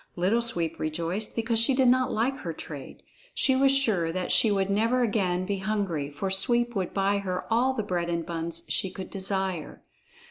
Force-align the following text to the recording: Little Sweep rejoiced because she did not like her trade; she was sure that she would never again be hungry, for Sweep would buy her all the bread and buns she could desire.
Little 0.15 0.41
Sweep 0.41 0.79
rejoiced 0.79 1.35
because 1.35 1.59
she 1.59 1.75
did 1.75 1.87
not 1.87 2.11
like 2.11 2.37
her 2.37 2.53
trade; 2.53 3.03
she 3.35 3.55
was 3.55 3.71
sure 3.71 4.11
that 4.11 4.31
she 4.31 4.49
would 4.49 4.67
never 4.71 5.03
again 5.03 5.45
be 5.45 5.59
hungry, 5.59 6.09
for 6.09 6.31
Sweep 6.31 6.75
would 6.75 6.91
buy 6.91 7.19
her 7.19 7.45
all 7.53 7.75
the 7.75 7.83
bread 7.83 8.09
and 8.09 8.25
buns 8.25 8.63
she 8.67 8.89
could 8.89 9.11
desire. 9.11 9.83